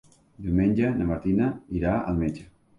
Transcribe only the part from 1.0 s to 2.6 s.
na Martina irà al metge.